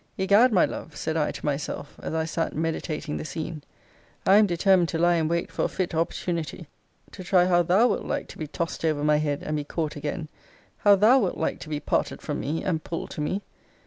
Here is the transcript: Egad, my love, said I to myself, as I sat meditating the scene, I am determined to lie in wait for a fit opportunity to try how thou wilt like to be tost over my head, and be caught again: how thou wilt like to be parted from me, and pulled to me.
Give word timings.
Egad, 0.17 0.51
my 0.51 0.65
love, 0.65 0.95
said 0.95 1.15
I 1.15 1.29
to 1.31 1.45
myself, 1.45 1.93
as 2.01 2.15
I 2.15 2.25
sat 2.25 2.55
meditating 2.55 3.17
the 3.17 3.23
scene, 3.23 3.61
I 4.25 4.37
am 4.37 4.47
determined 4.47 4.89
to 4.89 4.97
lie 4.97 5.13
in 5.17 5.27
wait 5.27 5.51
for 5.51 5.63
a 5.63 5.67
fit 5.67 5.93
opportunity 5.93 6.65
to 7.11 7.23
try 7.23 7.45
how 7.45 7.61
thou 7.61 7.89
wilt 7.89 8.05
like 8.05 8.27
to 8.29 8.39
be 8.39 8.47
tost 8.47 8.83
over 8.83 9.03
my 9.03 9.17
head, 9.17 9.43
and 9.43 9.57
be 9.57 9.63
caught 9.63 9.95
again: 9.95 10.27
how 10.77 10.95
thou 10.95 11.19
wilt 11.19 11.37
like 11.37 11.59
to 11.59 11.69
be 11.69 11.79
parted 11.79 12.19
from 12.19 12.39
me, 12.39 12.63
and 12.63 12.83
pulled 12.83 13.11
to 13.11 13.21
me. 13.21 13.43